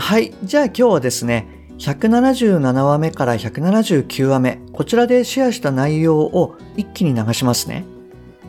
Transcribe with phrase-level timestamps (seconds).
[0.00, 1.46] はいじゃあ今日はですね
[1.78, 7.84] 177話目から179話目こちらでシェアした内容を一気に流しますね。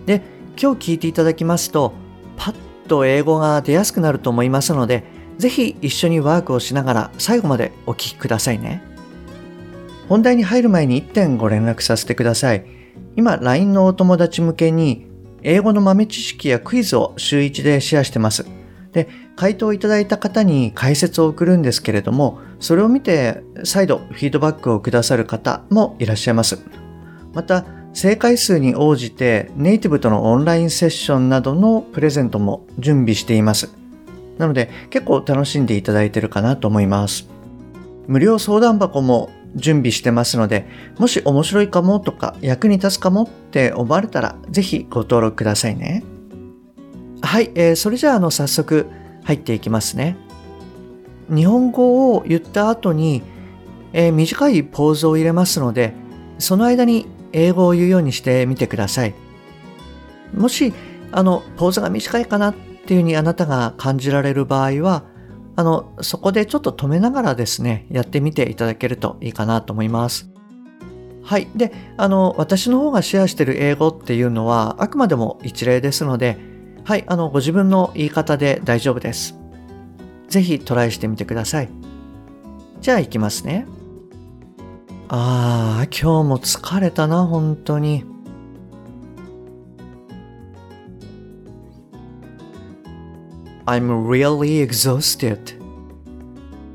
[0.05, 0.21] で
[0.59, 1.93] 今日聞いていただきますと
[2.37, 2.55] パッ
[2.87, 5.03] と英語が出やすくなると思いますので
[5.37, 8.81] ぜひ一緒にワークをしながら最後までお聞きくださいね。
[10.07, 12.65] 本題に入る前に1点ご連絡させてください。
[13.17, 15.05] 今 LINE のお友達向けに
[15.43, 18.60] 英語の豆知識やクイズを週1でシェアしてます。
[18.91, 26.59] で回答いただいた方に解説を送るんですけれどもそれを見て再度フィードバックをくださる方もいらっしゃいます。
[27.33, 33.69] また正解数に応じてネイティブとのオンラインセッションなどのプレゼントも準備しています。
[34.37, 37.27] なので結構楽しんでいただいてるかなと思います。
[38.07, 40.65] 無料相談箱も準備してますので
[40.97, 46.03] もし面白いかもとか役に立つかもって思われたらぜひご登録くださいね。
[47.21, 48.87] はい、えー、それじゃああの早速
[49.23, 50.17] 入っていきますね。
[51.29, 53.23] 日本語を言った後に、
[53.93, 55.93] えー、短いポーズを入れますので、
[56.39, 59.13] その間に英語を言うようにしてみてください。
[60.35, 60.73] もし、
[61.11, 65.03] あの、ポーズが短いかなっていうふうにあなたが感じられる場合は、
[65.55, 70.29] あの、そこでちょっと止めながらですね、やってみていただけるといいかなと思います。
[71.23, 71.47] はい。
[71.55, 76.50] で、あの、私の方がシェアしてる英語っていうのは、あくまでも一例ですので、
[76.83, 79.35] はい、あの、ご自分の言い方で大丈夫です。
[80.27, 81.69] ぜひトライしてみてください。
[82.81, 83.67] じゃあ行きますね。
[85.09, 88.05] ああ、今日も疲れたな、本当に。
[93.65, 95.59] I'm really exhausted.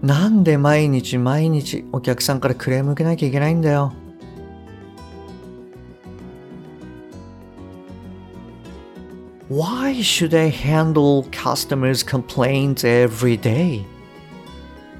[0.02, 3.92] なんで毎日毎日お客さんからクレーム受けなきゃいけないんだよ。
[9.55, 13.83] Why should I handle customers' complaints every day?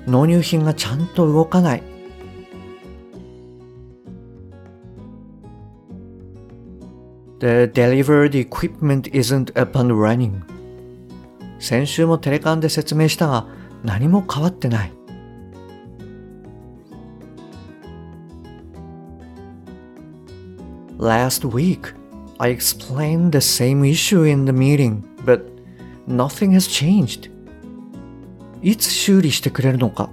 [0.06, 1.84] 納入品がちゃんと動かない。
[7.40, 10.42] The delivered equipment isn't up and running.
[11.60, 13.48] 先週もテレカンで説明したが
[13.84, 14.92] 何も変わってない。
[21.00, 21.96] Last week,
[22.39, 25.43] I explained the same issue in the meeting, but
[26.07, 27.31] nothing has changed.
[28.63, 30.11] いつ修理してくれるのか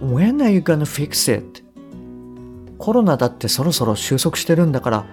[0.00, 1.62] When are you gonna fix it?
[2.78, 5.06] コロナだってそろそろ収束してるんだから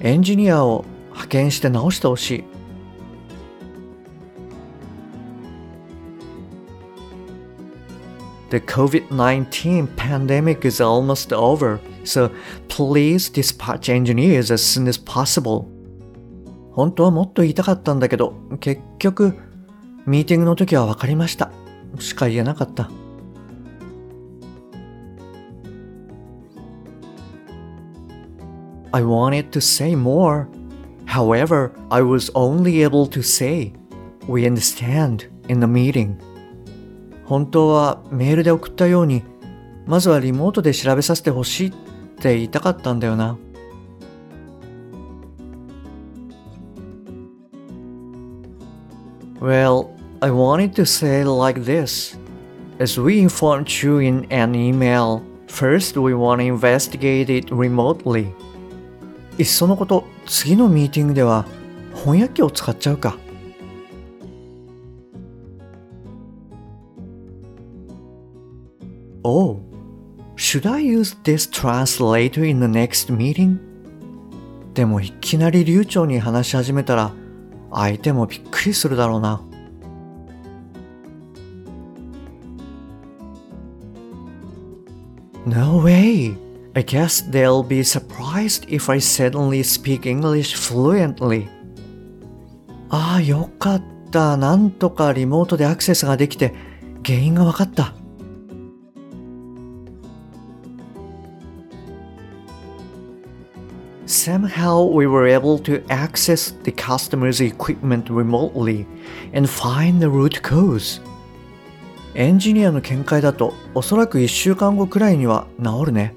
[0.00, 2.57] エンジニアを派遣して直してほしい。
[8.49, 12.29] The COVID 19 pandemic is almost over, so
[12.67, 15.65] please dispatch engineers as soon as possible.
[16.71, 19.33] 本当はもっと言いたかったんだけど、結局、
[20.05, 21.51] ミーティングの時は分かりました。
[21.99, 22.89] しか言えなかった。
[28.91, 30.47] I wanted to say more.
[31.05, 33.73] However, I was only able to say,
[34.27, 36.17] We understand in the meeting.
[37.28, 39.22] 本当はメールで送ったように、
[39.86, 41.72] まずはリモートで調べさせてほしいっ
[42.20, 43.36] て言いたかったんだよな。
[49.40, 49.90] Well,
[50.20, 52.18] I wanted to say like this.
[52.80, 58.32] As we informed you in an email, first we want to investigate it remotely.
[59.38, 61.44] いっそのこと、次のミーティングでは
[61.94, 63.18] 翻訳機を使っちゃうか。
[69.40, 69.60] Oh,
[70.34, 73.60] should I use this translator in the next meeting?
[74.74, 77.12] でもいきなり流暢に話し始めたら
[77.70, 79.40] 相手もびっくりするだろうな。
[85.46, 86.36] No way!
[86.74, 91.46] I guess they'll be surprised if I suddenly speak English fluently.
[92.88, 94.36] ああ、よかった。
[94.36, 96.54] なんとかリモートでアクセスができて
[97.06, 97.97] 原因が分かった。
[104.18, 108.86] Somehow we were able to access the customer's equipment remotely
[109.32, 111.00] and find the root cause.
[112.14, 116.14] エンジニアの見解だとおそらく1週間後くらいには治るね。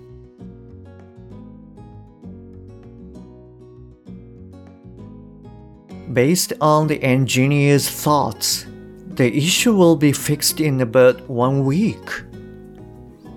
[6.11, 8.67] Based on the engineer's thoughts,
[9.15, 12.25] the issue will be fixed in about one week.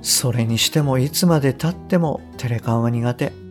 [0.00, 3.43] それにしてもいつまで経ってもテレカンは苦手。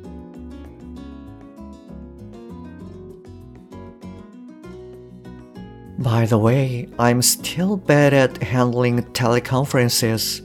[6.03, 10.45] By the way, I'm still bad at handling teleconferences.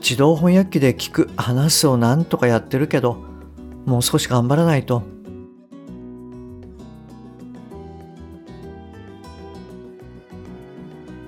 [0.00, 3.24] 自動翻訳機で聞く、話すをなんとかやってるけど、
[3.86, 5.02] もう少し頑張らないと。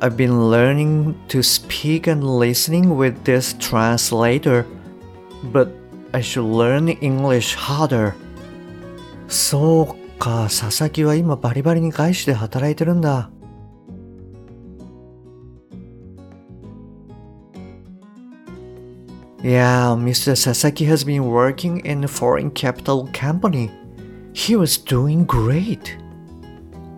[0.01, 4.65] I've been learning to speak and listening with this translator,
[5.53, 5.71] but
[6.13, 8.15] I should learn English harder.
[9.29, 13.31] そう か、佐々木は今バリバリに外資で働いてるんだ。
[19.41, 20.35] Yeah, Mr.
[20.35, 23.71] Sasaki has been working in a foreign capital company.
[24.35, 25.97] He was doing great.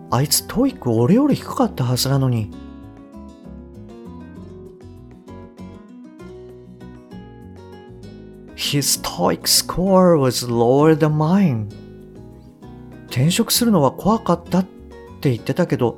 [0.09, 2.51] あいつトイック俺より低かったはずなのに。
[8.55, 11.67] His TOEIC score was lower than mine.
[13.16, 14.64] 転職するのは怖かったっ
[15.22, 15.96] て言ってたけど、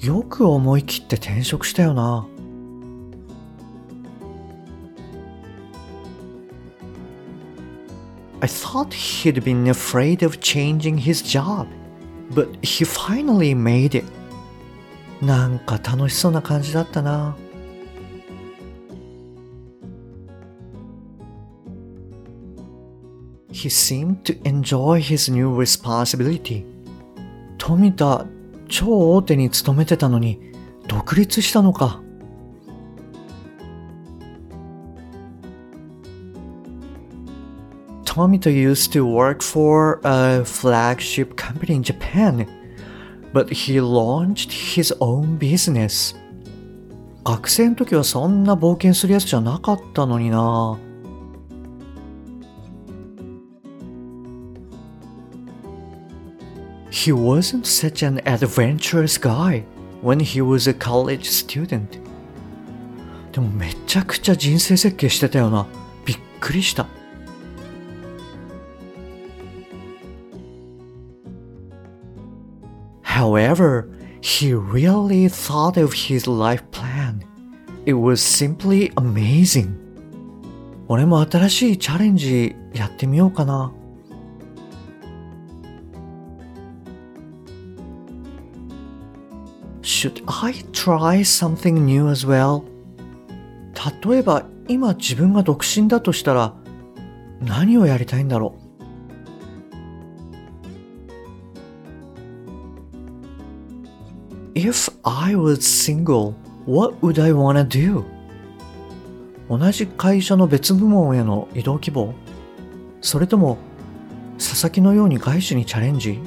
[0.00, 2.26] よく思い切って転職したよな。
[8.40, 11.66] I thought he'd been afraid of changing his job,
[12.32, 14.06] but he finally made it.
[15.20, 17.36] なんか楽しそうな感じだったな。
[23.58, 26.64] He seemed to enjoy his new responsibility.
[27.58, 28.24] 富田、
[28.68, 30.38] 超大手に勤めてたのに、
[30.86, 32.00] 独立したのか。
[38.04, 42.46] Tomita used to work for a flagship company in Japan,
[43.32, 46.14] but he launched his own business.
[47.24, 50.78] 学生の時はそんな冒険するやつじゃなかったのにな。
[57.07, 59.63] He wasn't such an adventurous guy
[60.01, 61.99] when he was a college student.
[63.31, 65.65] でもめちゃくちゃ人生設計してたよな。
[66.05, 66.87] びっくりした。
[73.03, 73.89] However,
[74.21, 77.23] he really thought of his life plan.
[77.85, 79.75] It was simply amazing.
[80.87, 83.71] 俺も新しいチャレンジやってみようかな。
[89.88, 92.62] Should I try something new as well?
[94.06, 96.52] 例えば今自分が独身だとしたら
[97.40, 98.54] 何をやりたいんだろ
[104.54, 106.34] う If I was single,
[106.66, 108.04] what would I wanna do?
[109.48, 112.12] 同じ会社の別部門への移動希望
[113.00, 113.56] それとも
[114.36, 116.20] 佐々木のように外資にチャレンジ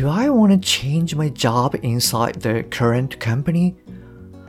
[0.00, 3.76] do I want to change my job inside the current company?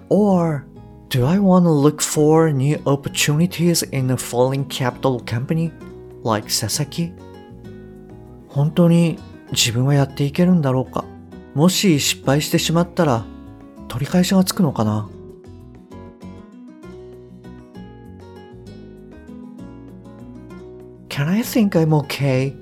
[0.07, 0.65] Or
[1.09, 5.73] do I want to look for new opportunities in a falling capital company
[6.23, 7.11] like Sasaki?
[8.47, 9.19] 本当に
[9.51, 11.03] 自分はやっていけるんだろうか
[11.53, 13.25] もし失敗してしまったら
[13.89, 15.09] 取り返しがつくのかな
[21.09, 22.53] Can I think I'm okay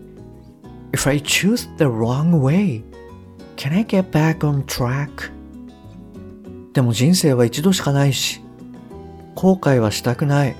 [0.92, 2.82] If I choose the wrong way,
[3.56, 5.32] can I get back on track?
[6.72, 8.40] でも人生は一度しかないし、
[9.34, 10.56] 後悔はしたくない。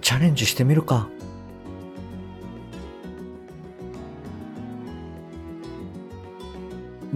[0.00, 1.08] チャレンジしてみるか。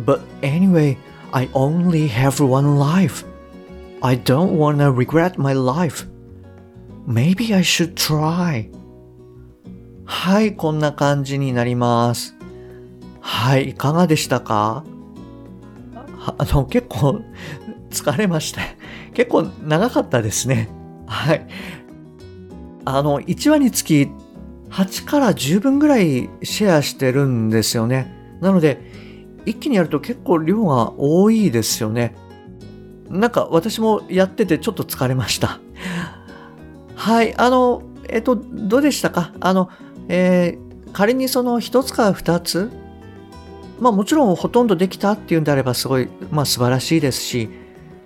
[0.05, 0.97] But anyway,
[1.33, 3.25] I only have one life.
[4.03, 6.07] I don't wanna regret my life.
[7.07, 8.71] Maybe I should try.
[10.06, 12.36] はい、こんな感じになります。
[13.22, 14.84] はい、いかがでしたか？
[16.38, 17.22] あの、結構
[17.90, 18.62] 疲れました。
[19.14, 20.70] 結構長かったですね。
[21.08, 21.48] はい。
[22.86, 24.10] あの、1話につき
[24.70, 28.38] 8から10分ぐらいシェアしてるんですよね。
[28.42, 28.80] なので、
[29.46, 32.16] 一気にやると結構量が多いですよね。
[33.10, 35.60] なんか私もやっててちょっと疲れました。
[36.96, 39.32] はい、あの、えっと、どうでしたか？
[39.40, 39.70] あの、
[40.08, 42.72] えー、仮にその1つか2つ、
[43.80, 47.50] まあもちろんほとんどできたっていうんであればすごい、まあ素晴らしいですし、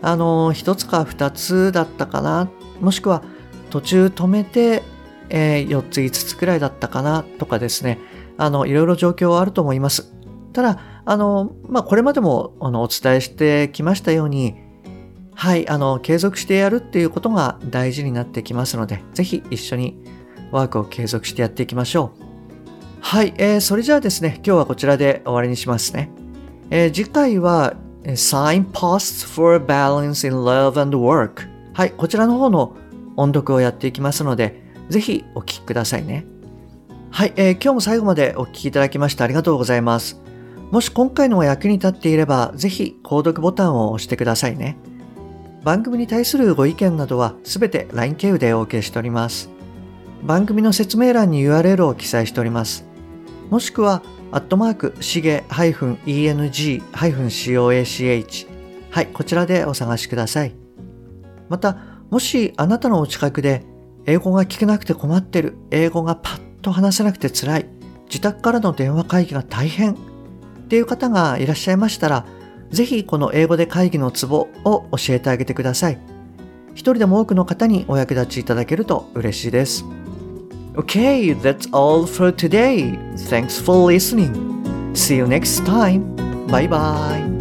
[0.02, 3.24] あの、1つか2つだったかな、もしくは
[3.70, 4.84] 途中止めて、
[5.30, 8.00] えー、4つ5つくらいだったかなとかですね、
[8.38, 10.14] あの、いろいろ状況はあると思います。
[10.54, 14.56] ただ、あの、まあこれまでもあのお伝えしてきましたように、
[15.36, 20.04] はい、あの、継続してやるっていうことが大事になってきますので、ぜひ一緒に
[20.52, 22.24] ワークを継続してやっていきましょう。
[23.02, 26.12] はい、えー、それじゃあですね、今日はこちらで終わりにしますね。
[26.70, 32.76] えー、次回は Signposts for Balance in Love and Work はい、こちらの方の
[33.16, 36.26] 音読をやっていきますので、ぜひお聴きくださいね。
[37.12, 40.20] はい、えー、今日も最後までお聴きいただきましてありがとうございます。
[40.72, 44.78] もし今回のお役に立っていれば、ぜひ購読ボタンを押してくださいね。
[45.64, 49.50] 番組に対するご意見などはすべて LINE 経由でお受けしております。
[50.24, 52.86] 番組の説明欄に URL を記載しております。
[53.50, 56.84] もしくは、アットマーク、しげ -eng-coach
[58.92, 60.54] はい、こちらでお探しください。
[61.48, 61.78] また、
[62.10, 63.64] もしあなたのお近くで、
[64.06, 67.66] 英語が聞けなくて困ってる、英語がパッと話せなくて辛い、
[68.08, 69.96] 自宅からの電話会議が大変っ
[70.68, 72.26] ていう方がいらっしゃいましたら、
[72.72, 76.00] ぜひこの英語で会議のツボを教えてあげてください。
[76.74, 79.86] 一人でも多くの方にお役立ちいただけると嬉しいです。
[80.80, 82.98] Okay, that's all for today.
[83.28, 84.96] Thanks for listening.
[84.96, 86.16] See you next time.
[86.48, 87.39] Bye bye.